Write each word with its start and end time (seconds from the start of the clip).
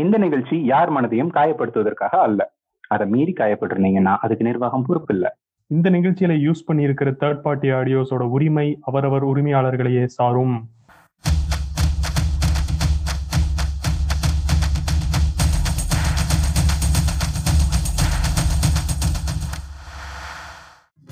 இந்த 0.00 0.18
நிகழ்ச்சி 0.18 0.64
யார் 0.64 0.92
மனதையும் 0.92 1.30
காயப்படுத்துவதற்காக 1.34 2.14
அல்ல. 2.18 2.52
அதை 2.88 3.06
மீறி 3.06 3.32
காயப்பட்டிருந்தீங்கன்னா 3.32 4.16
அதுக்கு 4.20 4.44
நிர்வாகம் 4.44 4.82
பொறுப்பு 4.82 5.14
இல்ல. 5.14 5.36
இந்த 5.66 5.90
நிகழ்ச்சியில 5.90 6.34
யூஸ் 6.46 6.64
பண்ணியிருக்கிற 6.68 7.10
தேர்ட் 7.20 7.40
பார்ட்டி 7.40 7.70
ஆடியோஸோட 7.70 8.22
உரிமை 8.36 8.78
அவரவர் 8.80 9.26
உரிமையாளர்களையே 9.26 10.04
சாரும். 10.04 10.68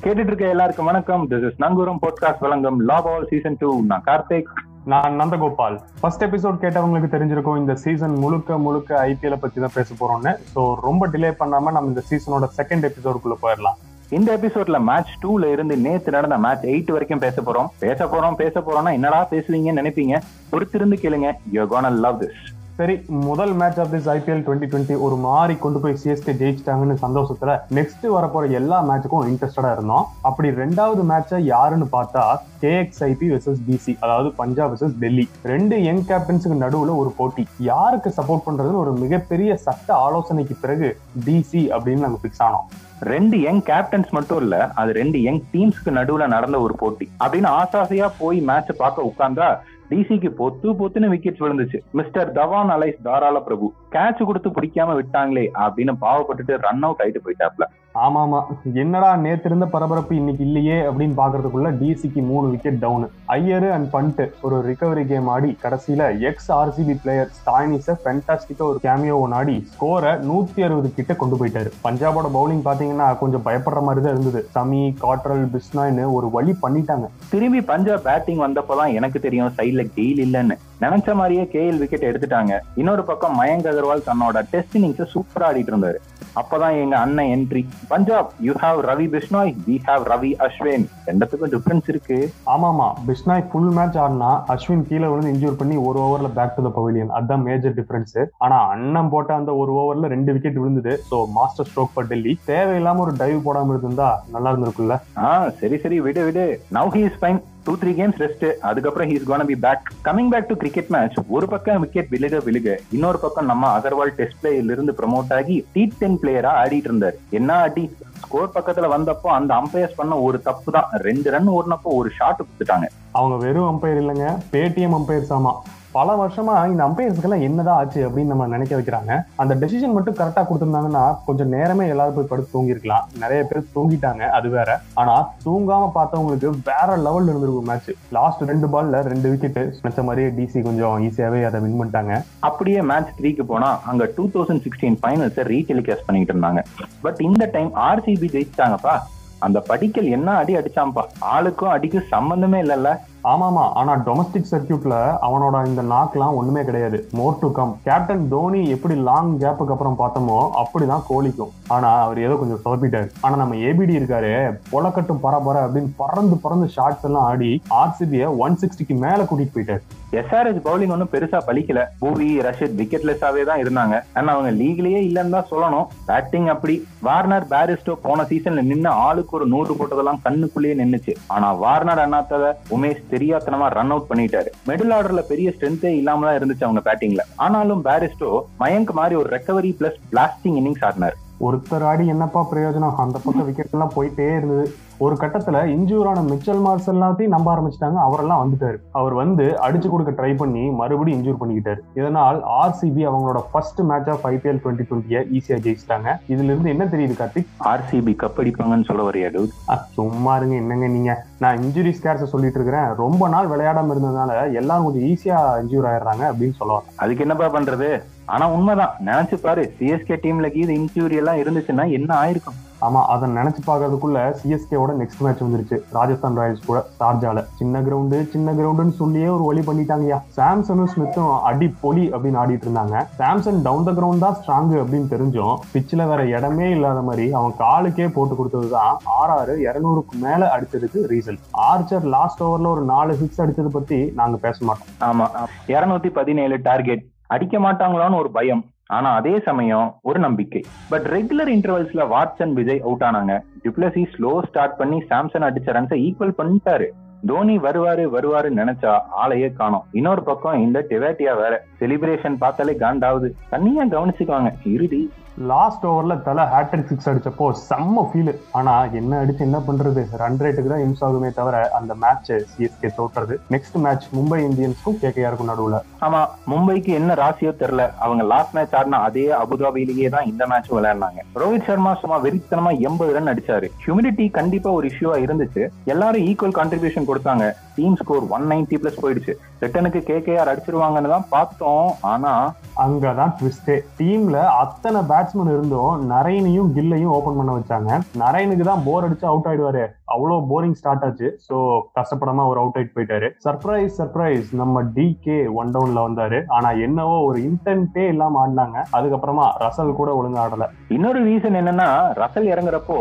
கேட்டுட்டு 0.03 0.27
இருக்க 0.27 0.49
எல்லாருக்கும் 0.49 0.85
வணக்கம். 0.85 1.31
திஸ் 1.31 1.47
இஸ் 1.47 1.61
நங்கூரம் 1.61 1.99
பாட்காஸ்ட் 2.03 2.41
வழங்கும் 2.41 2.81
லா 2.81 3.01
பால் 3.01 3.27
சீசன் 3.27 3.57
டூ 3.59 3.85
நான் 3.85 4.03
கார்த்திக். 4.07 4.53
நான் 4.91 5.21
நந்தகோபால். 5.21 5.77
ஃபர்ஸ்ட் 6.01 6.25
எபிசோட் 6.25 6.57
கேட்டவங்களுக்கு 6.63 7.11
தெரிஞ்சிருக்கும் 7.15 7.57
இந்த 7.57 7.75
சீசன் 7.75 8.15
முழுக்க 8.15 8.59
முழுக்க 8.59 9.09
ஐபிஎல் 9.09 9.37
பத்தி 9.41 9.61
தான் 9.61 9.75
பேச 9.75 9.95
போறோம்னு. 10.01 10.33
ஸோ 10.55 10.75
ரொம்ப 10.87 11.09
டிலே 11.09 11.31
பண்ணாம 11.41 11.73
நம்ம 11.77 11.91
இந்த 11.93 12.03
சீசனோட 12.11 12.47
செகண்ட் 12.59 12.87
எபிசோடுக்குள்ள 12.89 13.37
போயிடலாம் 13.43 13.79
இந்த 14.11 14.39
எபிசோட்ல 14.39 14.81
மேட்ச் 14.83 15.13
டூல 15.23 15.51
இருந்து 15.53 15.77
நேத்து 15.77 16.11
நடந்த 16.11 16.39
மேட்ச் 16.39 16.65
எயிட் 16.65 16.91
வரைக்கும் 16.91 17.19
பேச 17.19 17.43
போறோம். 17.43 17.69
பேச 17.79 18.07
போறோம் 18.07 18.35
பேச 18.35 18.61
போறோம்னா 18.61 18.93
என்னடா 18.93 19.29
பேசுவீங்கன்னு 19.31 19.81
நினைப்பீங்க? 19.83 20.19
பொறுத்திருந்து 20.51 20.99
கேளுங்க. 21.05 21.31
யூ 21.51 21.63
கோன 21.63 21.91
லவ் 21.91 22.23
திஸ் 22.23 22.43
சரி 22.83 22.95
முதல் 23.07 23.53
match 23.53 23.81
of 23.81 23.91
this 23.95 24.07
IPL 24.13 24.41
twenty 24.45 24.69
twenty 24.71 25.01
ஒரு 25.07 25.17
மாதிரி 25.25 25.55
கொண்டு 25.65 25.79
போய் 25.81 25.97
சிஎஸ்கே 26.05 26.33
ஜெயிச்சிட்டாங்கன்னு 26.41 26.95
சந்தோஷத்துல 27.03 27.53
நெக்ஸ்ட் 27.75 28.07
வரப்போற 28.15 28.51
எல்லா 28.51 28.79
மேட்சுக்கும் 28.89 29.27
இன்ட்ரெஸ்டடா 29.31 29.73
இருந்தோம். 29.73 30.07
அப்படி 30.23 30.49
ரெண்டாவது 30.49 31.03
மேட்சை 31.11 31.39
யாருன்னு 31.41 31.87
பார்த்தா 31.93 32.25
கேஎக்ஸ்ஐபி 32.63 33.29
வெர்சஸ் 33.33 33.61
டிசி 33.69 33.97
அதாவது 34.01 34.31
பஞ்சாப் 34.31 34.73
வெர்சஸ் 34.73 34.97
டெல்லி. 35.03 35.29
ரெண்டு 35.43 35.83
யங் 35.83 36.05
கேப்டன்ஸுக்கு 36.11 36.59
நடுவுல 36.65 36.97
ஒரு 37.03 37.13
போட்டி. 37.17 37.47
யாருக்கு 37.59 38.13
சப்போர்ட் 38.17 38.47
பண்றதுன்னு 38.47 38.83
ஒரு 38.85 38.93
மிகப்பெரிய 38.93 39.57
சட்ட 39.57 39.95
ஆலோசனைக்கு 39.95 40.57
பிறகு 40.61 40.99
டிசி 41.27 41.63
அப்படின்னு 41.77 42.05
நாங்க 42.07 42.19
பிக்ஸ் 42.25 42.43
ஆனோம். 42.49 42.67
ரெண்டு 43.01 43.41
யங் 43.41 43.63
கேப்டன்ஸ் 43.63 44.11
மட்டும் 44.11 44.41
இல்ல 44.41 44.71
அது 44.75 44.93
ரெண்டு 44.93 45.23
யங் 45.23 45.41
டீம்ஸ்க்கு 45.53 45.93
நடுவுல 45.99 46.27
நடந்த 46.27 46.61
ஒரு 46.61 46.75
போட்டி. 46.75 47.11
அப்படின்னு 47.25 47.51
ஆசாசையா 47.61 48.11
போய் 48.19 48.41
மேட்ச் 48.41 48.77
பார்க்க 48.77 49.11
உட்கார்ந்தா 49.11 49.49
டிசிக்கு 49.93 50.29
பொத்து 50.41 50.69
பொத்துன்னு 50.81 51.09
விக்கெட்ஸ் 51.15 51.43
விழுந்துச்சு. 51.45 51.79
மிஸ்டர் 51.93 52.33
தவான் 52.33 52.73
அலைஸ் 52.75 53.03
தாராள 53.03 53.41
பிரபு. 53.41 53.67
கேட்ச் 53.93 54.25
கொடுத்து 54.25 54.51
பிடிக்காம 54.51 54.95
விட்டாங்களே 54.99 55.47
அப்படின்னு 55.65 55.95
பாவப்பட்டுட்டு 56.01 56.57
ரன் 56.67 56.83
அவுட் 56.83 57.03
ஆயிட்டு 57.05 57.23
போயிட்டாப்ல 57.25 57.67
ஆமா 57.95 58.21
ஆமா 58.27 58.39
என்னடா 58.75 59.17
நேத்து 59.17 59.45
இருந்த 59.45 59.67
பரபரப்பு 59.67 60.17
இன்னைக்கு 60.17 60.45
இல்லையே 60.45 60.81
அப்படின்னு 60.81 61.17
பாக்குறதுக்குள்ள 61.17 61.71
டிசிக்கு 61.81 62.23
மூணு 62.23 62.49
wicket 62.49 62.79
down 62.79 63.09
Iyer 63.29 63.71
and 63.71 63.89
Pant 63.93 64.29
ஒரு 64.41 64.57
ரிகவரி 64.69 65.07
கேம் 65.07 65.27
ஆடி 65.27 65.59
கடைசியில 65.63 66.21
எக்ஸ் 66.21 66.53
ஆர்சிபி 66.53 66.95
பிளேயர் 67.03 67.31
ஸ்டாயினிஸ 67.39 67.97
ஃபென்டாஸ்டிக்கா 68.05 68.59
ஒரு 68.59 68.79
கேமியோ 68.83 69.33
ஆடி 69.33 69.69
ஸ்கோரை 69.73 70.13
நூத்தி 70.31 70.63
அறுபது 70.63 70.95
கிட்ட 70.95 71.15
கொண்டு 71.15 71.37
போயிட்டாரு. 71.37 71.73
பஞ்சாபோட 71.85 72.31
பவுலிங் 72.39 72.65
பாத்தீங்கன்னா 72.65 73.19
கொஞ்சம் 73.19 73.45
பயப்படுற 73.45 73.83
மாதிரி 73.83 74.07
தான் 74.07 74.15
இருந்தது. 74.17 74.49
சமி 74.55 74.95
காட்ரல் 74.99 75.45
பிஸ்னான்னு 75.45 76.13
ஒரு 76.13 76.31
வழி 76.31 76.57
பண்ணிட்டாங்க. 76.63 77.09
திரும்பி 77.31 77.61
பஞ்சாப் 77.61 78.03
பேட்டிங் 78.03 78.39
வந்தப்பதான் 78.39 78.93
எனக்கு 78.93 79.21
தெரியும் 79.21 79.53
சைட்ல 79.59 79.91
கெயில் 79.97 80.23
இல்லைன்னு. 80.27 80.59
நினைச்ச 80.85 81.15
மாதிரியே 81.21 81.45
கேஎல் 81.55 81.81
விக்கெட் 81.83 82.09
எடுத்துட்டாங்க. 82.11 82.55
இன்னொரு 82.81 83.05
பக்கம் 83.11 83.39
மயங்க் 83.41 83.69
அகர்வால் 83.73 84.09
தன்னோட 84.09 84.39
டெஸ்ட் 84.53 84.77
இன்னிங்ஸ் 84.79 85.13
சூப்பரா 85.15 85.47
ஆடிட்டு 85.49 85.73
இருந்தாரு. 85.73 86.01
அப்பதான் 86.41 86.75
எங்க 86.83 86.95
அண்ணன் 87.05 87.31
entry 87.35 87.63
Punjab 87.89 88.31
you 88.47 88.53
have 88.63 88.79
Ravi 88.91 89.07
Bishnoi 89.15 89.51
we 89.67 89.75
have 89.89 90.05
Ravi 90.13 90.31
Ashwin. 90.47 90.87
ரெண்டுத்துக்கும் 91.09 91.53
டிஃபரன்ஸ் 91.55 91.89
இருக்கு. 91.93 92.19
ஆமாமா 92.55 92.87
பிஷ்னாய் 93.09 93.45
ஃபுல் 93.51 93.73
மேட்ச் 93.79 93.99
ஆடினா 94.05 94.31
அஸ்வின் 94.55 94.87
கீழே 94.89 95.07
விழுந்து 95.13 95.33
இன்ஜூர் 95.35 95.59
பண்ணி 95.61 95.77
ஒரு 95.89 96.01
ஓவர்ல 96.05 96.31
பேக் 96.39 96.55
டு 96.57 96.65
த 96.69 96.73
பவிலியன் 96.79 97.13
அதுதான் 97.19 97.45
மேஜர் 97.49 97.77
டிஃபரன்ஸ் 97.81 98.17
ஆனா 98.45 98.59
அண்ணன் 98.75 99.13
போட்ட 99.15 99.33
அந்த 99.41 99.53
ஒரு 99.63 99.73
ஓவர்ல 99.83 100.13
ரெண்டு 100.15 100.33
விக்கெட் 100.37 100.61
விழுந்தது. 100.63 100.95
So 101.11 101.19
master 101.39 101.69
stroke 101.71 101.95
for 101.95 102.11
Delhi 102.13 102.35
தேவையில்லாம 102.53 103.05
ஒரு 103.07 103.15
டைவ் 103.23 103.39
போடாம 103.47 103.79
இருந்தா 103.79 104.11
நல்லா 104.35 104.53
இருந்திருக்குல்ல 104.53 104.97
ஆஹ் 105.27 105.49
சரி 105.63 105.79
சரி 105.85 106.01
விடு 106.09 106.25
விடு. 106.29 106.47
Now 106.79 106.93
he 106.97 107.03
is 107.09 107.21
fine 107.21 107.41
two 107.67 107.73
three 107.81 107.91
games 107.99 108.21
rest 108.23 108.45
அதுக்கப்புறம் 108.69 109.09
he's 109.11 109.27
gonna 109.31 109.45
be 109.51 109.57
back 109.65 109.85
coming 110.07 110.31
back 110.33 110.49
to 110.51 110.55
cricket 110.63 110.89
match 110.95 111.19
ஒரு 111.37 111.47
பக்கம் 111.53 111.83
விக்கெட் 111.85 112.09
விழுக 112.15 112.41
விழுக 112.47 112.69
இன்னொரு 112.97 113.19
பக்கம் 113.25 113.49
நம்ம 113.51 113.69
அகர்வால் 113.79 114.13
டெஸ்ட் 114.17 114.41
பிளேயர்ல 114.41 114.75
இருந்து 114.77 114.95
ப்ரமோட் 115.01 115.31
ஆகி 115.37 115.57
டி 115.75 115.83
டென் 116.01 116.19
பிளேயரா 116.23 116.53
ஆடிட்டு 116.63 116.91
இருந்தாரு. 116.91 117.17
என்ன 117.39 117.51
ஆடி 117.67 117.85
ஸ்கோர் 118.23 118.55
பக்கத்துல 118.57 118.91
வந்தப்போ 118.95 119.31
அந்த 119.39 119.53
அம்பையர்ஸ் 119.61 119.99
பண்ண 120.01 120.19
ஒரு 120.27 120.41
தப்பு 120.49 120.73
தான். 120.77 120.91
ரெண்டு 121.09 121.31
ரன் 121.35 121.53
ஓடினப்போ 121.57 121.93
ஒரு 122.01 122.11
ஷாட் 122.19 122.43
கொடுத்துட்டாங்க. 122.43 122.89
அவங்க 123.19 123.39
வெறும் 123.45 123.71
அம்பையர் 123.73 124.03
இல்லைங்க 124.03 124.29
பேடிஎம் 124.57 124.99
அம்பையர்ஸ் 125.01 125.33
ஆமா. 125.39 125.55
பல 125.93 126.15
வருஷமா 126.21 126.55
இந்த 126.71 126.85
அம்பையர்ஸ்க்கெல்லாம் 126.85 127.47
என்னதான் 127.49 127.77
ஆச்சு 127.77 128.09
அப்படின்னு 128.09 128.33
நம்ம 128.33 128.47
நினைக்க 128.47 128.77
வைக்கிறாங்க. 128.77 129.25
அந்த 129.37 129.55
டெசிஷன் 129.55 129.93
மட்டும் 129.93 130.15
கரெக்டா 130.15 130.43
கொடுத்திருந்தாங்கன்னா 130.43 131.17
கொஞ்சம் 131.27 131.49
நேரமே 131.49 131.89
எல்லாரும் 131.89 132.15
போய் 132.15 132.25
படுத்து 132.25 132.55
தூங்கிருக்கலாம். 132.55 133.05
நிறைய 133.19 133.43
பேர் 133.43 133.67
தூங்கிட்டாங்க 133.75 134.29
அது 134.39 134.49
வேற. 134.49 134.81
ஆனா 134.95 135.31
தூங்காம 135.45 135.91
பார்த்தவங்களுக்கு 135.95 136.53
வேற 136.71 136.97
லெவல்ல 136.97 137.31
இருந்திருக்கும் 137.33 137.65
மேட்ச் 137.65 137.91
லாஸ்ட் 138.11 138.41
ரெண்டு 138.41 138.67
பால்ல 138.67 139.03
ரெண்டு 139.03 139.31
விக்கெட் 139.31 139.75
நினைச்ச 139.83 140.05
மாதிரியே 140.05 140.29
டிசி 140.39 140.63
கொஞ்சம் 140.63 140.97
ஈஸியாவே 141.03 141.45
அதை 141.45 141.61
வின் 141.61 141.81
பண்ணிட்டாங்க. 141.83 142.25
அப்படியே 142.39 142.81
மேட்ச் 142.81 143.15
த்ரீக்கு 143.21 143.43
போனா 143.43 143.79
அங்க 143.87 144.11
two 144.17 144.27
thousand 144.27 144.65
sixteen 144.67 144.99
finals 145.03 145.41
retelecast 145.53 146.07
பண்ணிட்டு 146.07 146.35
இருந்தாங்க. 146.35 146.63
பட் 147.01 147.21
இந்த 147.21 147.49
டைம் 147.53 147.75
ஆர்சிபி 147.77 148.29
ஜெயிச்சிட்டாங்கப்பா. 148.35 148.97
அந்த 149.39 149.61
படிக்கல் 149.61 150.07
என்ன 150.07 150.35
அடி 150.37 150.57
அடிச்சாம்பா 150.57 151.03
ஆளுக்கும் 151.35 151.73
அடிக்கும் 151.77 152.11
சம்பந்தமே 152.11 152.63
இல்லல்ல. 152.63 152.91
ஆமாமா 153.31 153.65
ஆனா 153.81 153.93
டொமஸ்டிக் 154.07 154.49
சர்க்கியூட்ல 154.51 154.95
அவனோட 155.27 155.67
இந்த 155.67 155.83
நாக்லாம் 155.83 156.37
ஒண்ணுமே 156.39 156.65
கிடையாது. 156.65 157.09
More 157.13 157.39
to 157.41 157.53
come 157.53 157.77
captain 157.85 158.29
Dhoni 158.29 158.69
எப்படி 158.69 158.95
லாங் 159.09 159.31
கேப்புக்கு 159.39 159.75
அப்புறம் 159.75 159.99
பார்த்தோமோ 159.99 160.39
அப்படிதான் 160.63 161.07
கோலிக்கும். 161.11 161.53
ஆனா 161.69 161.91
அவர் 162.03 162.21
ஏதோ 162.27 162.35
கொஞ்சம் 162.35 162.63
சொதப்பிட்டாரு. 162.65 163.09
ஆனா 163.21 163.37
நம்ம 163.37 163.55
ஏபிடி 163.55 163.99
இருக்காரு 164.01 164.59
பொலக்கட்டும் 164.73 165.23
பரபர 165.27 165.67
அப்படின்னு 165.67 165.93
பறந்து 165.97 166.37
பறந்து 166.37 166.69
ஷாட்ஸ் 166.77 167.09
எல்லாம் 167.11 167.23
ஆடி 167.23 167.63
ஆர்சிபிய 167.83 168.37
ஒன் 168.37 168.59
சிக்ஸ்டிக்கு 168.63 168.97
மேல 169.07 169.23
கூட்டிட்டு 169.23 169.57
போயிட்டாரு. 169.57 169.83
எஸ்ஆர்எஸ் 170.21 170.65
பவுலிங் 170.65 170.93
ஒன்றும் 170.95 171.13
பெருசா 171.13 171.39
பலிக்கல. 171.47 171.83
பூவி 172.01 172.41
ரஷித் 172.47 172.77
விக்கெட்லெஸ்ஸாவே 172.81 173.45
தான் 173.51 173.63
இருந்தாங்க. 173.63 173.95
ஆனா 174.15 174.33
அவங்க 174.33 174.51
லீக்லயே 174.63 175.01
இல்லைன்னு 175.09 175.35
தான் 175.37 175.51
சொல்லணும். 175.53 175.87
பேட்டிங் 176.07 176.49
அப்படி. 176.55 176.75
வார்னர் 177.07 177.47
பேரிஸ்டோ 177.53 177.95
போன 178.03 178.23
சீசன்ல 178.23 178.63
நின்று 178.63 178.91
ஆளுக்கு 179.07 179.37
ஒரு 179.37 179.47
நூறு 179.47 179.77
போட்டதெல்லாம் 179.79 180.21
கண்ணுக்குள்ளேயே 180.27 180.75
நின்னுச்சு. 180.83 181.15
ஆனா 181.27 181.53
வார்னர் 181.53 182.03
அண்ணாத்தத 182.05 182.53
உமேஷ் 182.77 183.09
தெரியாத்தனமா 183.15 183.67
ரன் 183.79 183.93
அவுட் 183.95 184.11
பண்ணிட்டாரு. 184.11 184.51
மிடில் 184.69 184.95
ஆர்டர்ல 184.97 185.25
பெரிய 185.33 185.49
ஸ்ட்ரென்த்தே 185.57 185.93
இல்லாம 186.01 186.27
தான் 186.27 186.39
இருந்துச்சு 186.39 186.67
அவங்க 186.69 186.83
பேட்டிங்ல 186.89 187.25
ஆனாலும் 187.47 187.85
பேரிஸ்டோ 187.89 188.31
மயங்க் 188.63 188.93
மாதிரி 189.01 189.17
ஒரு 189.23 189.31
ரெக்கவரி 189.37 189.73
பிளஸ் 189.81 190.01
பிளாஸ்டிங் 190.13 190.59
இன்னிங்ஸ் 190.61 190.87
ஆடினார். 190.89 191.19
ஒருத்தர் 191.47 191.85
ஆடி 191.91 192.05
என்னப்பா 192.15 192.41
பிரயோஜனம்? 192.51 192.97
அந்த 193.05 193.17
பக்கம் 193.25 193.47
விக்கெட் 193.47 193.73
எல்லாம் 193.77 193.95
போயிட்டே 193.95 194.27
இருந்தது. 194.37 194.65
ஒரு 194.99 195.15
கட்டத்துல 195.15 195.57
இன்ஜூர் 195.75 196.05
ஆன 196.05 196.21
மிச்சல் 196.21 196.63
மார்ஸ் 196.67 196.91
எல்லாத்தையும் 196.91 197.27
நம்ப 197.27 197.55
ஆரம்பிச்சிட்டாங்க. 197.55 197.95
அவரெல்லாம் 197.95 198.49
வந்துட்டாரு. 198.49 198.77
அவர் 198.93 199.13
வந்து 199.13 199.59
அடிச்சு 199.63 199.89
கொடுக்க 199.89 200.23
ட்ரை 200.23 200.37
பண்ணி 200.37 200.69
மறுபடியும் 200.69 201.23
இன்ஜூர் 201.23 201.43
பண்ணிக்கிட்டாரு. 201.43 201.79
இதனால் 201.95 202.45
ஆர்சிபி 202.63 203.09
அவங்களோட 203.09 203.41
first 203.53 203.81
match 203.81 204.09
of 204.09 204.27
IPL 204.27 204.61
twenty 204.65 204.85
டுவெண்ட்டியை 204.91 205.23
ஈஸியா 205.39 205.59
ஜெயிச்சிட்டாங்க. 205.67 206.19
இதுல 206.29 206.45
இருந்து 206.45 206.69
என்ன 206.69 206.85
தெரியுது 206.85 207.15
கார்த்திக்? 207.23 207.47
ஆர்சிபி 207.65 208.15
கப் 208.23 208.39
அடிப்பாங்கன்னு 208.39 208.85
சொல்ல 208.85 209.11
வரையா 209.11 209.81
சும்மா 209.93 210.37
இருங்க 210.37 210.55
என்னங்க 210.55 210.87
நீங்க? 210.87 211.25
நான் 211.39 211.59
இன்ஜுரி 211.59 211.93
ஸ்கேர்ஸை 212.01 212.25
சொல்லிட்டு 212.25 212.61
இருக்கிறேன். 212.61 212.95
ரொம்ப 212.97 213.29
நாள் 213.29 213.49
விளையாடாம 213.49 213.93
இருந்ததுனால 213.95 214.55
எல்லாரும் 214.55 214.85
கொஞ்சம் 214.85 215.03
ஈஸியா 215.03 215.39
இன்ஜூர் 215.63 215.89
ஆயிடுறாங்க 215.91 216.33
அப்படின்னு 216.33 216.59
சொல்லுவாங்க 216.59 216.89
அதுக்கு 216.97 217.21
என்னப்பா 217.21 217.59
பண்றது? 217.59 218.03
ஆனா 218.25 218.51
உண்மைதான். 218.51 218.95
நினைச்சு 219.07 219.35
பாரு 219.43 219.73
சிஎஸ்கே 219.79 220.17
டீம்ல 220.25 220.49
கீது 220.57 220.73
இன்ஜூரி 220.81 221.17
எல்லாம் 221.17 221.37
இருந்துச்சுன்னா 221.37 221.93
என்ன 221.93 222.15
ஆயிருக்கும்? 222.23 222.59
ஆமா 222.87 223.01
அதை 223.15 223.27
நினைச்சு 223.37 223.61
பாக்குறதுக்குள்ள 223.67 224.19
சிஎஸ்கேவோட 224.41 224.93
நெக்ஸ்ட் 225.01 225.23
மேட்ச் 225.25 225.43
வந்துருச்சு. 225.43 225.77
ராஜஸ்தான் 225.97 226.39
ராயல்ஸ் 226.39 226.67
கூட 226.67 226.79
சார்ஜால 227.01 227.45
சின்ன 227.59 227.81
கிரவுண்டு 227.87 228.19
சின்ன 228.35 228.53
கிரவுண்டுன்னு 228.53 228.95
சொல்லியே 229.01 229.29
ஒரு 229.37 229.45
வழி 229.49 229.63
பண்ணிட்டாங்கயா 229.67 230.19
சாம்சனும் 230.37 230.91
ஸ்மித்தும் 230.95 231.33
அடி 231.51 231.69
பொலி 231.81 232.05
அப்படின்னு 232.09 232.41
ஆடிட்டு 232.43 232.67
இருந்தாங்க. 232.69 232.97
சாம்சன் 233.19 233.63
டவுன் 233.69 233.87
த 233.89 233.93
கிரவுண்ட் 233.99 234.25
தான் 234.27 234.37
ஸ்ட்ராங் 234.41 234.75
அப்படின்னு 234.83 235.13
தெரிஞ்சும் 235.15 235.55
பிச்சில் 235.75 236.07
வேற 236.07 236.25
இடமே 236.37 236.71
இல்லாத 236.71 237.01
மாதிரி 237.01 237.27
அவன் 237.33 237.55
காலுக்கே 237.59 238.09
போட்டு 238.17 238.37
கொடுத்ததுதான் 238.41 238.97
ஆறு 239.19 239.57
இருநூறுக்கு 239.69 240.17
மேல 240.27 240.51
அடிச்சதுக்கு 240.57 241.01
ரீசன் 241.15 241.41
ஆர்ச்சர் 241.71 242.07
லாஸ்ட் 242.17 242.43
ஓவர்ல 242.43 242.75
ஒரு 242.75 242.85
நாலு 242.95 243.15
சிக்ஸ் 243.15 243.43
அடிச்சது 243.43 243.73
பத்தி 243.79 244.01
நாங்க 244.15 244.37
பேச 244.37 244.65
மாட்டோம். 244.65 244.93
ஆமா 245.09 245.29
இருநூத்தி 245.69 246.11
பதினேழு 246.13 246.59
டார்கெட் 246.63 247.05
அடிக்க 247.27 247.59
மாட்டாங்களான்னு 247.59 248.19
ஒரு 248.19 248.31
பயம். 248.31 248.65
ஆனா 248.97 249.11
அதே 249.21 249.35
சமயம் 249.49 249.87
ஒரு 250.09 250.19
நம்பிக்கை. 250.27 250.63
பட் 250.93 251.07
ரெகுலர் 251.17 251.51
இன்டர்வல்ஸ்ல 251.57 252.05
வாட்சன் 252.15 252.53
விஜய் 252.59 252.83
அவுட் 252.87 253.07
ஆனாங்க. 253.09 253.35
டிப்ளசி 253.65 254.03
ஸ்லோ 254.15 254.33
ஸ்டார்ட் 254.49 254.77
பண்ணி 254.81 254.99
சாம்சன் 255.11 255.47
அடிச்ச 255.49 255.71
ரன்ஸை 255.77 255.99
ஈக்குவல் 256.07 256.39
பண்ணிட்டாரு. 256.41 256.89
தோனி 257.27 257.57
வருவாரு 257.65 258.05
வருவாரு 258.15 258.49
நினைச்சா 258.59 258.93
ஆளையே 259.23 259.49
காணும். 259.59 259.85
இன்னொரு 259.99 260.23
பக்கம் 260.29 260.63
இந்த 260.67 260.79
டெவேட்டியா 260.89 261.35
வேற. 261.43 261.53
செலிப்ரேஷன் 261.81 262.41
பார்த்தாலே 262.45 262.75
காண்டாவது 262.85 263.29
தனியா 263.51 263.85
கவனிச்சுக்குவாங்க. 263.95 264.51
இறுதி 264.75 265.03
லாஸ்ட் 265.51 265.85
ஓவரில் 265.91 266.23
தலை 266.27 266.43
ஹேட்ரிக் 266.53 266.89
சிக்ஸ் 266.89 267.09
அடித்தப்போ 267.11 267.47
செம்ம 267.69 268.03
ஃபீல் 268.09 268.33
ஆனால் 268.59 268.93
என்ன 269.01 269.19
அடித்து 269.19 269.45
என்ன 269.47 269.59
பண்ணுறது 269.69 270.03
ரன் 270.23 270.37
ரேட்டுக்கு 270.43 270.73
தான் 270.73 270.85
இம்ஸ் 270.87 271.05
ஆகுமே 271.07 271.31
தவிர 271.39 271.71
அந்த 271.79 271.95
மேட்ச் 272.03 272.31
சிஎஸ்கே 272.51 272.91
தோற்றுறது 272.99 273.37
நெக்ஸ்ட் 273.55 273.79
மேட்ச் 273.85 274.07
மும்பை 274.17 274.41
இந்தியன்ஸ்க்கும் 274.49 274.99
கேகேஆருக்கும் 275.05 275.51
நடுவில். 275.53 275.79
ஆமாம் 276.07 276.29
மும்பைக்கு 276.53 276.93
என்ன 277.01 277.15
ராசியோ 277.15 277.53
தெரில 277.63 277.91
அவங்க 277.99 278.25
லாஸ்ட் 278.25 278.55
மேட்ச் 278.57 278.77
ஆடினா 278.81 279.01
அதே 279.09 279.27
அபுதாபிலேயே 279.43 280.09
தான் 280.09 280.27
இந்த 280.27 280.47
மேட்ச் 280.47 280.71
விளையாடினாங்க. 280.77 281.23
ரோஹித் 281.43 281.67
சர்மா 281.69 281.95
சும்மா 281.95 282.19
வெறித்தனமா 282.27 282.81
எண்பது 282.89 283.13
ரன் 283.13 283.33
அடிச்சாரு. 283.35 283.69
ஹியூமிடிட்டி 283.87 284.31
கண்டிப்பா 284.31 284.71
ஒரு 284.71 284.91
இஷ்யூவா 284.93 285.17
இருந்துச்சு. 285.27 285.65
எல்லாரும் 285.85 286.27
ஈக்குவல் 286.31 286.59
கான்ட்ரிபியூஷன் 286.61 287.09
கொடுத்தாங்க. 287.11 287.47
Team 287.77 287.97
score 287.97 288.25
one 288.37 288.47
ninety 288.53 288.77
plus 288.81 289.03
போயிடுச்சு. 289.03 289.35
ரிட்டனுக்கு 289.63 290.01
கேகேஆர் 290.13 290.51
அடிச்சிருவாங்கன்னு 290.53 291.15
தான் 291.15 291.29
பார்த்தோம். 291.29 291.95
ஆனா 292.01 292.55
அங்கதான் 292.85 293.33
ட்விஸ்டே 293.39 293.77
டீம்ல 293.99 294.37
அத்தனை 294.63 295.01
பேட்ஸ்மேன் 295.11 295.53
இருந்தும் 295.55 296.11
நரேனையும் 296.11 296.71
கில்லையும் 296.77 297.15
ஓபன் 297.17 297.37
பண்ண 297.37 297.53
வச்சாங்க. 297.57 297.91
நரேனுக்கு 298.23 298.65
தான் 298.71 298.85
போர் 298.87 299.07
அடிச்சு 299.07 299.27
அவுட் 299.33 299.49
ஆயிடுவாரு. 299.51 299.85
அவ்வளவு 300.15 300.41
போரிங் 300.51 300.77
ஸ்டார்ட் 300.81 301.05
ஆச்சு. 301.07 301.29
சோ 301.49 301.57
கஷ்டப்படாம 301.99 302.47
ஒரு 302.53 302.61
அவுட் 302.63 302.77
ஆயிட்டு 302.79 302.95
போயிட்டாரு. 302.97 303.29
சர்ப்ரைஸ் 303.47 303.95
சர்ப்ரைஸ் 304.01 304.49
நம்ம 304.63 304.83
டி 304.97 305.07
கே 305.25 305.37
ஒன் 305.61 305.73
டவுன்ல 305.75 306.01
வந்தாரு. 306.07 306.41
ஆனா 306.57 306.71
என்னவோ 306.87 307.17
ஒரு 307.29 307.41
இன்டென்ட்டே 307.49 308.05
இல்லாம 308.15 308.41
ஆடினாங்க. 308.43 308.79
அதுக்கப்புறமா 308.99 309.47
ரசல் 309.65 309.99
கூட 310.01 310.11
ஒழுங்கா 310.21 310.41
ஆடல. 310.45 310.67
இன்னொரு 310.97 311.21
ரீசன் 311.29 311.59
என்னன்னா 311.61 311.89
ரசல் 312.23 312.51
இறங்குறப்போ 312.53 312.99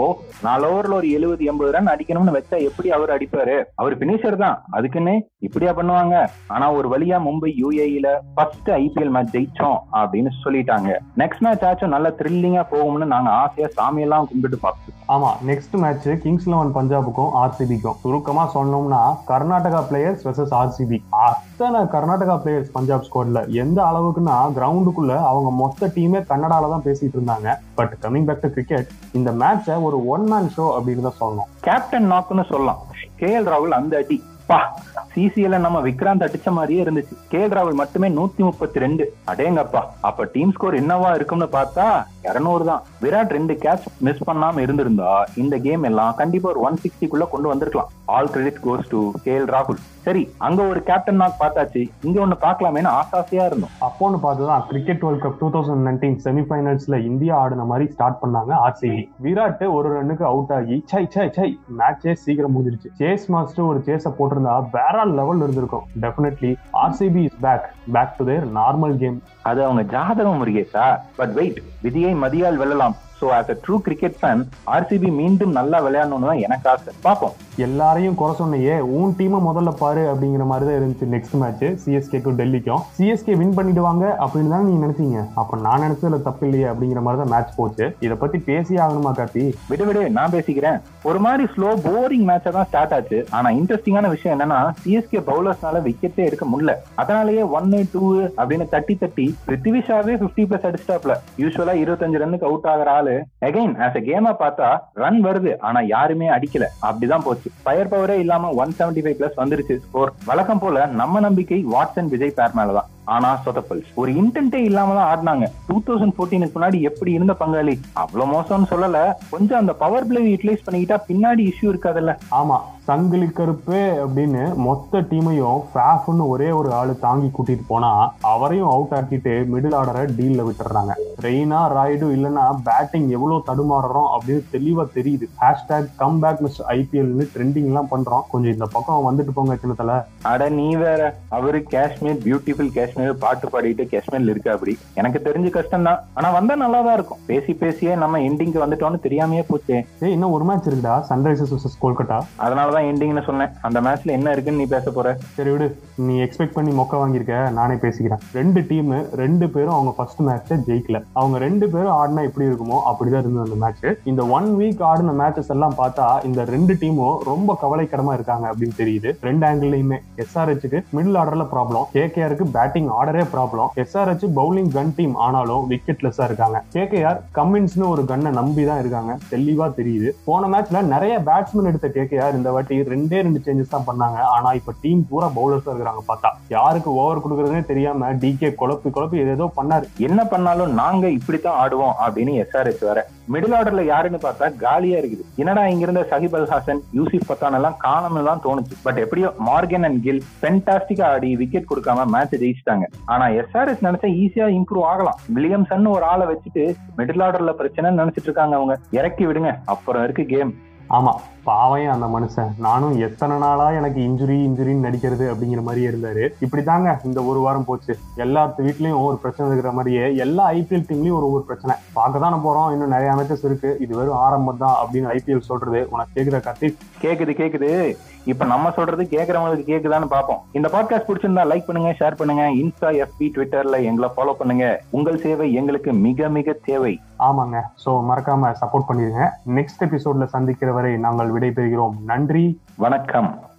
நாலு 0.48 0.66
ஓவர்ல 0.72 0.98
ஒரு 1.00 1.10
எழுபது 1.18 1.46
எண்பது 1.52 1.72
ரன் 1.78 1.92
அடிக்கணும்னு 1.94 2.36
வச்சா 2.38 2.58
எப்படி 2.70 2.90
அவர் 2.98 3.14
அடிப்பாரு? 3.16 3.58
அவர் 3.82 3.96
பினிஷர் 4.02 4.42
தான். 4.44 4.58
அதுக்குன்னு 4.72 5.16
இப்படியா 5.48 5.74
பண்ணுவாங்க. 5.80 6.16
ஆனா 6.56 6.68
ஒரு 6.80 6.88
வழியா 6.94 7.20
மும்பை 7.28 7.52
யூஏஇல 7.62 8.08
ஃபர்ஸ்ட் 8.36 8.70
ஐபிஎல் 8.80 9.14
மேட்ச் 9.16 9.36
ஜெயிச்சோம் 9.38 9.80
அப்படின்னு 10.02 10.32
சொல்லிட்டாங்க. 10.44 10.90
நெக்ஸ்ட் 11.22 11.44
மேட்ச் 11.46 11.68
ஆச்சும் 11.70 11.94
நல்ல 11.96 12.08
த்ரில்லிங்கா 12.20 12.64
போகும்னு 12.74 13.08
நாங்க 13.16 13.30
ஆசையா 13.44 13.70
சாமியெல்லாம் 13.78 14.28
கும்பிட்டு 14.32 14.60
பார்த்தோம் 14.66 14.98
ஆமா 15.14 15.30
நெக்ஸ்ட் 15.50 15.76
மேட்ச் 15.84 16.08
கிங்ஸ் 16.24 16.50
லெவன் 16.52 16.74
பஞ்சாபுக்கும் 17.02 17.34
ஆர்சிபிக்கும் 17.42 17.98
சுருக்கமா 18.04 18.44
சொன்னோம்னா 18.56 19.02
கர்நாடகா 19.30 19.80
பிளேயர்ஸ் 19.90 20.24
வெர்சஸ் 20.28 20.54
ஆர்சிபி 20.60 20.98
அத்தனை 21.28 21.80
கர்நாடகா 21.94 22.36
பிளேயர்ஸ் 22.44 22.74
பஞ்சாப் 22.76 23.06
ஸ்குவாட்ல 23.08 23.42
எந்த 23.64 23.80
அளவுக்குன்னா 23.90 24.36
கிரவுண்டுக்குள்ள 24.58 25.14
அவங்க 25.32 25.52
மொத்த 25.62 25.92
டீமே 25.96 26.22
கன்னடால 26.32 26.70
தான் 26.74 26.86
பேசிட்டு 26.88 27.18
இருந்தாங்க. 27.20 27.56
But 27.80 27.94
coming 28.04 28.28
back 28.30 28.44
to 28.46 28.52
cricket 28.58 28.92
இந்த 29.20 29.32
மேட்சை 29.44 29.78
ஒரு 29.88 30.00
ஒன் 30.16 30.28
மேன் 30.34 30.52
ஷோ 30.58 30.68
அப்படின்னு 30.78 31.08
தான் 31.08 31.20
சொல்லணும். 31.24 31.50
கேப்டன் 31.68 32.12
நாக்குன்னு 32.12 32.46
சொல்லலாம். 32.54 32.82
கே 33.22 33.32
எல் 33.40 33.50
ராகுல் 33.54 33.80
அந்த 33.80 33.96
அடி. 34.04 34.20
அப்பா 34.52 34.84
சிசிஎல்ல 35.14 35.58
நம்ம 35.66 35.78
விக்ராந்த் 35.86 36.24
அடிச்ச 36.26 36.50
மாதிரியே 36.56 36.82
இருந்துச்சு. 36.84 37.16
கே 37.32 37.40
ராவல் 37.40 37.56
ராகுல் 37.58 37.78
மட்டுமே 37.82 38.08
நூத்தி 38.18 38.42
முப்பத்தி 38.48 38.82
ரெண்டு. 38.84 39.04
அடேங்கப்பா 39.32 39.82
அப்ப 40.08 40.26
டீம் 40.34 40.52
ஸ்கோர் 40.56 40.78
என்னவா 40.80 41.10
இருக்கும்னு 41.18 41.48
பார்த்தா 41.56 41.86
இருநூறு 42.30 42.64
தான். 42.70 42.82
விராட் 43.04 43.34
ரெண்டு 43.38 43.54
கேட்ச் 43.64 43.86
மிஸ் 44.08 44.24
பண்ணாம 44.30 44.62
இருந்திருந்தா 44.66 45.12
இந்த 45.44 45.58
கேம் 45.68 45.84
எல்லாம் 45.90 46.16
கண்டிப்பா 46.22 46.50
ஒரு 46.50 46.62
ஒன் 46.68 46.80
சிக்ஸ்டிக்குள்ள 46.84 47.28
கொண்டு 47.34 47.50
வந்திருக்கலாம். 47.52 47.92
All 48.16 48.30
credit 48.34 48.62
goes 48.66 48.90
to 48.90 49.00
K 49.24 49.34
L 49.38 49.50
ராகுல் 49.56 49.80
சரி 50.06 50.22
அங்க 50.46 50.62
ஒரு 50.72 50.80
கேப்டன் 50.88 51.20
நாக் 51.22 51.40
பார்த்தாச்சு. 51.40 51.82
இங்க 52.02 52.18
ஒண்ணு 52.26 52.36
பார்க்கலாமேன்னு 52.42 52.92
ஆசாசியா 53.00 53.44
இருந்தோம். 53.50 53.74
அப்போன்னு 53.88 54.20
பார்த்துதான் 54.24 54.64
cricket 54.70 55.04
world 55.06 55.24
cup 55.26 55.38
two 55.42 55.48
thousand 55.56 55.84
nineteen 55.88 56.16
செமிஃபைனல்ஸ்ல 56.26 56.98
India 57.06 57.34
ஆடின 57.42 57.66
மாதிரி 57.72 57.86
ஸ்டார்ட் 57.92 58.20
பண்ணாங்க 58.22 58.54
ஆர்சிபி 58.68 59.02
விராட் 59.26 59.64
ஒரு 59.78 59.90
ரன்னுக்கு 59.98 60.26
அவுட் 60.32 60.54
ஆகி 60.58 60.78
சை 60.94 61.04
சை 61.16 61.28
சை 61.38 61.50
மேட்சே 61.80 62.14
சீக்கிரம் 62.24 62.56
முடிஞ்சிருச்சு. 62.56 62.90
சேஸ் 63.02 63.28
மாஸ்டர் 63.36 63.70
ஒரு 63.72 63.82
சேஸ 63.86 64.14
போட்டிருந்தா 64.20 64.56
வேற 64.78 65.06
லெவல் 65.20 65.44
இருந்திருக்கும். 65.44 65.86
Definitely 66.02 66.52
RCB 66.84 67.24
is 67.30 67.40
back 67.46 67.70
back 67.98 68.18
to 68.18 68.26
their 68.32 68.48
normal 68.60 68.98
game 69.04 69.22
அது 69.52 69.62
அவங்க 69.68 69.86
ஜாதகம் 69.96 70.42
முருகேஷா 70.42 70.88
பட் 71.22 71.34
வெயிட் 71.40 71.62
விதியை 71.82 72.14
மதியால் 72.26 72.62
வெல்லலாம். 72.64 72.98
So 73.22 73.30
as 73.38 73.52
a 73.54 73.58
true 73.66 73.78
cricket 73.88 74.18
fan 74.22 74.44
RCB 74.76 75.12
மீண்டும் 75.22 75.56
நல்லா 75.60 75.78
விளையாடணும்னு 75.86 76.30
தான் 76.32 76.44
எனக்கு 76.48 76.68
ஆசை. 76.74 76.92
பார்ப்போம். 77.08 77.36
எல்லாரையும் 77.66 78.18
குறை 78.20 78.34
சொன்னையே 78.42 78.76
உன் 78.98 79.16
டீமை 79.18 79.40
முதல்ல 79.48 79.72
பாரு 79.82 80.04
அப்படிங்கிற 80.12 80.44
மாதிரி 80.52 80.66
தான் 80.68 80.78
இருந்துச்சு 80.80 81.08
நெக்ஸ்ட் 81.14 81.36
மேட்ச் 81.42 81.66
சிஎஸ்கேக்கும் 81.84 82.38
டெல்லிக்கும். 82.40 82.84
சிஎஸ்கே 82.98 83.34
வின் 83.42 83.56
பண்ணிடுவாங்க 83.58 84.06
அப்படின்னு 84.24 84.54
தான் 84.56 84.66
நீங்க 84.68 84.82
நினைச்சீங்க? 84.86 85.20
அப்ப 85.42 85.60
நான் 85.66 85.84
நினைச்சதுல 85.86 86.20
தப்பு 86.28 86.46
இல்லையே 86.48 86.68
அப்படிங்கிற 86.72 87.02
மாதிரி 87.06 87.22
தான் 87.22 87.32
மேட்ச் 87.34 87.58
போச்சு. 87.60 87.88
இதை 88.06 88.18
பத்தி 88.24 88.38
பேசி 88.50 88.74
ஆகணுமா 88.86 89.12
கார்த்தி? 89.20 89.46
விடு 89.72 89.86
விடு 89.90 90.04
நான் 90.18 90.34
பேசிக்கிறேன். 90.36 90.80
ஒரு 91.10 91.22
மாதிரி 91.26 91.46
ஸ்லோ 91.54 91.70
போரிங் 91.88 92.26
மேட்சா 92.30 92.54
தான் 92.58 92.70
ஸ்டார்ட் 92.70 92.96
ஆச்சு. 92.98 93.20
ஆனா 93.38 93.52
இன்ட்ரெஸ்டிங்கான 93.60 94.10
விஷயம் 94.16 94.36
என்னன்னா 94.36 94.60
சிஎஸ்கே 94.84 95.22
பவுலர்ஸ்னால 95.30 95.84
விக்கெட்டே 95.88 96.28
எடுக்க 96.30 96.46
முடியல. 96.54 96.76
அதனாலேயே 97.04 97.44
ஒன்னு 97.58 97.82
டூ 97.94 98.04
அப்படின்னு 98.40 98.68
தட்டி 98.76 98.96
தட்டி 99.04 99.28
பிருத்திவிஷாவே 99.48 100.16
பிப்டி 100.24 100.46
பிளஸ் 100.50 100.68
அடிச்சிட்டாப்ல 100.70 101.16
யூஸ்வலா 101.44 101.76
இருபத்தஞ்சு 101.84 102.22
ரன்னுக்கு 102.24 102.50
அவுட் 102.50 102.70
ஆகிற 102.74 102.92
ஆளு. 103.00 103.11
அகைன் 103.46 103.74
ஆஸ் 103.86 103.98
அ 104.00 104.04
கேமா 104.10 104.32
பார்த்தா 104.44 104.70
ரன் 104.94 105.26
வருது 105.26 105.52
ஆனா 105.60 105.80
யாருமே 105.86 106.28
அடிக்கல. 106.30 106.68
அப்படிதான் 106.88 107.26
போச்சு. 107.26 107.52
ஃபயர் 107.64 107.92
பவரே 107.94 108.18
இல்லாம 108.20 108.50
ஒன் 108.64 108.74
செவன்டி 108.80 109.04
ஃபைவ் 109.06 109.20
பிளஸ் 109.20 109.40
வந்துருச்சு. 109.42 109.78
ஸ்கோர் 109.78 110.14
வழக்கம் 110.26 110.60
போல 110.60 110.86
நம்ம 110.86 111.20
நம்பிக்கை 111.20 111.66
வாட்சன் 111.72 112.12
விஜய் 112.14 112.38
பேர் 112.40 112.58
மேலதான். 112.58 112.90
ஆனா 113.06 113.40
சொதப்பல். 113.46 113.84
ஒரு 113.96 114.12
இன்டென்ட்டே 114.12 114.54
இல்லாம 114.54 114.94
தான் 114.94 115.10
ஆடினாங்க 115.12 115.46
டூ 115.68 115.82
தௌசண்ட் 115.88 116.14
போர்டீனுக்கு 116.18 116.52
முன்னாடி 116.56 116.82
எப்படி 116.82 117.12
இருந்த 117.12 117.36
பங்காளி? 117.40 117.80
அவ்வளவு 117.94 118.32
மோசம்னு 118.32 118.70
சொல்லல. 118.70 119.14
கொஞ்சம் 119.30 119.60
அந்த 119.60 119.74
பவர் 119.74 120.08
பிளே 120.08 120.34
யூட்டிலைஸ் 120.34 120.72
பண்ணிக்கிட்டா 120.72 120.98
பின்னாடி 121.08 121.52
இஷ்யூ 121.52 121.70
இருக்காதுல்ல. 121.74 122.18
ஆமா. 122.32 122.60
சங்கிலி 122.84 123.28
கருப்பு 123.28 124.08
அப்படின்னு 124.08 124.56
மொத்த 124.56 125.02
டீமையும் 125.02 125.64
ஃபேஃப்னு 125.74 126.28
ஒரே 126.28 126.52
ஒரு 126.52 126.74
ஆளு 126.74 127.00
தாங்கி 127.00 127.30
கூட்டிட்டு 127.38 127.62
போனா 127.68 128.14
அவரையும் 128.22 128.70
அவுட் 128.70 128.92
ஆக்கிட்டு 128.92 129.46
மிடில் 129.54 129.76
ஆர்டரை 129.76 130.06
டீல்ல 130.18 130.46
விட்டுறாங்க. 130.48 130.94
ரெய்னா 131.22 131.60
ராய்டு 131.76 132.08
இல்லைன்னா 132.16 132.56
பேட்டிங் 132.64 133.10
எவ்வளவு 133.10 133.44
தடுமாறுறோம் 133.48 134.10
அப்படின்னு 134.16 134.44
தெளிவா 134.52 134.86
தெரியுது. 134.96 135.30
ஹேஷ்டாக் 135.42 135.90
கம் 135.96 136.20
பேக் 136.20 136.40
மிஸ்டர் 136.40 136.78
ஐபிஎல்னு 136.78 137.28
ட்ரெண்டிங் 137.36 137.66
எல்லாம் 137.66 137.88
பண்றோம். 137.92 138.22
கொஞ்சம் 138.30 138.52
இந்த 138.52 138.66
பக்கம் 138.72 139.10
வந்துட்டு 139.10 139.30
போங்க 139.34 139.58
சின்னத்துல 139.66 140.04
அட 140.22 140.50
நீ 140.50 140.76
வேற. 140.76 141.16
அவரு 141.30 141.64
காஷ்மீர் 141.64 142.22
பியூட்டிஃபுல் 142.26 142.74
காஷ்மீர் 142.74 143.01
பாட்டு 143.24 143.48
பாடிட்டு 143.54 143.84
காஷ்மீர்ல 143.92 144.34
இருக்கு 144.34 144.52
அப்படி. 144.52 144.74
எனக்கு 144.94 145.20
தெரிஞ்ச 145.28 145.50
கஷ்டம் 145.50 145.88
தான் 145.88 146.00
ஆனா 146.14 146.30
வந்தா 146.38 146.56
நல்லா 146.56 146.82
தான் 146.82 146.94
இருக்கும். 146.94 147.22
பேசி 147.26 147.54
பேசியே 147.54 147.96
நம்ம 147.96 148.20
எண்டிங்க்கு 148.28 148.64
வந்துட்டோம்னு 148.64 149.00
தெரியாமையே 149.08 149.44
போச்சே. 149.52 149.78
ஏய் 150.04 150.12
இன்னும் 150.12 150.36
ஒரு 150.38 150.46
மேட்ச் 150.50 150.70
இருக்குடா. 150.70 150.96
சன்ரைசர்ஸ் 151.10 151.54
vs 151.56 151.76
கொல்கட்டா 151.84 152.18
அதனாலதான் 152.46 152.88
எண்டிங்னு 152.92 153.24
சொன்னேன். 153.30 153.52
அந்த 153.62 153.82
மேட்ச்ல 153.82 154.16
என்ன 154.18 154.32
இருக்குன்னு 154.32 154.62
நீ 154.62 154.68
பேச 154.76 154.92
போற? 154.92 155.18
சரி 155.38 155.50
விடு. 155.50 155.68
நீ 156.08 156.16
எக்ஸ்பெக்ட் 156.26 156.56
பண்ணி 156.58 156.72
மொக்க 156.80 156.94
வாங்கியிருக்க. 157.02 157.36
நானே 157.60 157.76
பேசிக்கிறேன். 157.86 158.22
ரெண்டு 158.40 158.62
டீம் 158.70 158.92
ரெண்டு 159.24 159.50
பேரும் 159.50 159.76
அவங்க 159.78 159.94
ஃபர்ஸ்ட் 159.98 160.22
மேட்சை 160.30 160.58
ஜெயிக்கல. 160.70 161.00
அவங்க 161.14 161.38
ரெண்டு 161.46 161.70
பேரும் 161.70 161.96
ஆடினா 162.00 162.24
எப்படி 162.30 162.48
இருக்குமோ 162.50 162.80
அப்படிதான் 162.92 163.24
இருந்தது 163.24 163.46
அந்த 163.48 163.60
மேட்ச் 163.66 164.08
இந்த 164.12 164.22
ஒன் 164.38 164.50
வீக் 164.60 164.84
ஆடின 164.92 165.16
மேட்சஸ் 165.22 165.52
எல்லாம் 165.56 165.76
பார்த்தா 165.82 166.08
இந்த 166.30 166.42
ரெண்டு 166.54 166.74
டீமும் 166.82 167.18
ரொம்ப 167.32 167.58
கவலைக்கிடமா 167.64 168.14
இருக்காங்க 168.18 168.46
அப்படின்னு 168.52 168.76
தெரியுது. 168.82 169.10
ரெண்டு 169.28 169.46
ஆங்கிள்லயுமே 169.48 169.98
எஸ்ஆர்ஹெச்சுக்கு 170.24 170.80
மிடில் 170.98 171.18
ஆர்டர்ல 171.22 171.46
ப்ராப்ளம் 171.54 171.86
கேகேஆருக்கு 171.98 172.46
batting 172.58 172.81
ஆர்டரே 172.90 173.24
problem 173.34 173.70
SRH 173.84 174.26
bowling 174.40 174.72
gun 174.78 174.94
team 174.96 175.16
ஆனாலும் 175.16 175.68
விக்கெட் 175.68 176.04
லெஸ்ஸா 176.06 176.26
இருக்காங்க. 176.30 176.64
கேகேஆர் 176.76 177.20
கம்மின்ஸ்னு 177.40 177.86
ஒரு 177.90 178.06
கண்ணை 178.06 178.32
நம்பி 178.32 178.66
தான் 178.66 178.80
இருக்காங்க. 178.80 179.18
தெளிவா 179.34 179.68
தெரியுது. 179.80 180.10
போன 180.26 180.50
மேட்ச்ல 180.54 180.82
நிறைய 180.82 181.20
பேட்ஸ்மேன் 181.30 181.70
எடுத்த 181.72 181.88
கேகேஆர் 181.88 182.38
இந்த 182.40 182.52
வாட்டி 182.52 182.80
ரெண்டே 182.94 183.22
ரெண்டு 183.28 183.42
சேஞ்சஸ் 183.46 183.74
தான் 183.76 183.88
பண்ணாங்க. 183.90 184.20
ஆனா 184.36 184.52
இப்ப 184.54 184.74
டீம் 184.82 185.08
பூரா 185.10 185.30
பவுலர்ஸ் 185.38 185.70
இருக்கிறாங்க 185.70 186.04
பார்த்தா. 186.08 186.32
யாருக்கு 186.50 186.94
ஓவர் 186.94 187.24
கொடுக்கறதுனே 187.24 187.66
தெரியாம 187.66 188.12
டிகே 188.12 188.52
குழப்பி 188.62 188.90
குழப்பி 188.98 189.26
ஏதோ 189.36 189.52
பண்ணாரு. 189.60 189.88
என்ன 189.98 190.24
பண்ணாலும் 190.24 190.74
நாங்க 190.74 191.10
இப்படித்தான் 191.10 191.60
ஆடுவோம் 191.64 191.96
அப்படின்னு 192.06 192.34
எஸ்ஆர்எஸ் 192.44 192.86
வேற 192.90 193.08
மிடில் 193.34 193.56
ஆர்டர்ல 193.58 193.84
யாருன்னு 193.86 194.20
பார்த்தா 194.24 194.48
காலியா 194.64 194.98
இருக்குது. 195.00 195.24
என்னடா 195.36 195.68
இங்க 195.68 195.84
இருந்த 195.88 196.08
சஹிப் 196.12 196.36
அல் 196.40 196.48
ஹாசன் 196.54 196.80
யூசிப் 196.92 197.28
பத்தான் 197.30 197.56
எல்லாம் 197.60 197.78
காணம் 197.78 198.24
தான் 198.30 198.42
தோணுச்சு. 198.46 198.76
பட் 198.84 198.98
எப்படியோ 198.98 199.34
Morgan 199.50 199.86
and 199.90 200.02
kill 200.04 200.24
பென்டாஸ்டிக்கா 200.44 201.06
Aadi 201.16 201.36
wicket 201.36 201.70
கொடுக்காம 201.72 202.06
மேட்ச் 202.06 202.36
ஜெயிச்சிட்டாங்க. 202.44 202.88
ஆனா 203.06 203.28
எஸ்ஆர்எஸ் 203.28 203.86
நினைச்சா 203.88 204.10
ஈஸியா 204.24 204.48
இம்ப்ரூவ் 204.58 204.90
ஆகலாம். 204.94 205.20
வில்லியம்சன் 205.36 205.94
ஒரு 205.96 206.04
ஆளை 206.04 206.28
வச்சுட்டு 206.32 206.66
மிடில் 206.98 207.24
ஆர்டர்ல 207.28 207.54
பிரச்சனை 207.54 207.92
நினைச்சிட்டு 207.92 208.30
இருக்காங்க 208.32 208.56
அவங்க. 208.56 208.78
இறக்கி 208.92 209.26
விடுங்க. 209.26 209.54
அப்புறம் 209.66 210.04
இருக்கு 210.04 210.26
கேம் 210.26 210.54
ஆமாம் 210.98 211.20
பாவையும் 211.48 211.94
அந்த 211.94 212.08
மனுஷன். 212.16 212.50
நானும் 212.66 212.96
எத்தனை 213.06 213.36
நாளா 213.44 213.68
எனக்கு 213.78 214.00
இன்ஜுரி 214.08 214.36
இன்ஜுரின்னு 214.48 214.86
நடிக்கிறது 214.88 215.26
அப்படிங்கிற 215.34 215.62
மாதிரியே 215.68 215.90
இருந்தாரு. 215.92 216.24
இப்படிதாங்க 216.46 216.90
இந்த 217.10 217.20
ஒரு 217.30 217.40
வாரம் 217.46 217.68
போச்சு. 217.70 217.94
எல்லாத்து 218.24 218.66
வீட்லயும் 218.68 219.04
ஒரு 219.08 219.18
பிரச்சனை 219.24 219.52
இருக்கிற 219.52 219.72
மாதிரியே 219.78 220.06
எல்லா 220.26 220.46
ஐபிஎல் 220.58 220.88
டீம்லயும் 220.90 221.20
ஒரு 221.20 221.30
ஒரு 221.36 221.44
பிரச்சனை. 221.50 221.76
பார்க்க 221.98 222.24
தானே 222.26 222.40
போறோம் 222.48 222.72
இன்னும் 222.76 222.94
நிறைய 222.96 223.12
மேட்சஸ் 223.20 223.46
இருக்கு. 223.50 223.72
இது 223.86 223.96
வெறும் 224.00 224.22
ஆரம்பம் 224.26 224.62
தான் 224.64 224.78
அப்படின்னு 224.84 225.12
ஐபிஎல் 225.16 225.50
சொல்றது 225.52 225.82
உனக்கு 225.92 226.16
கேட்குற 226.18 226.40
கத்தி. 226.50 226.70
கேக்குது 227.02 227.34
கேக்குது. 227.42 227.96
இப்ப 228.26 228.46
நம்ம 228.46 228.72
சொல்றது 228.72 229.04
கேக்குறவங்களுக்கு 229.04 229.70
கேக்குதான்னு 229.70 230.06
பாப்போம் 230.12 230.42
இந்த 230.52 230.70
பாட்காஸ்ட் 230.74 231.10
பிடிச்சிருந்தா 231.10 231.44
லைக் 231.44 231.66
பண்ணுங்க 231.66 231.96
ஷேர் 232.00 232.16
பண்ணுங்க. 232.16 232.50
இன்ஸ்டா 232.52 233.06
எஃபி 233.06 233.30
ட்விட்டர்ல 233.36 233.84
எங்களை 233.84 234.10
ஃபாலோ 234.18 234.34
பண்ணுங்க. 234.34 234.82
உங்கள் 234.90 235.20
சேவை 235.20 235.54
எங்களுக்கு 235.54 235.94
மிக 235.94 236.30
மிக 236.30 236.56
தேவை. 236.66 237.00
ஆமாங்க. 237.20 237.62
சோ 237.86 237.90
மறக்காம 237.90 238.56
சப்போர்ட் 238.62 238.90
பண்ணிருங்க. 238.90 239.30
நெக்ஸ்ட் 239.48 239.80
எபிசோட்ல 239.80 240.26
சந்திக்கிற 240.26 240.72
வரை 240.72 240.98
நாங்கள் 240.98 241.32
விடைபெறுகிறோம். 241.32 241.94
நன்றி. 242.06 242.62
வணக்கம். 242.76 243.50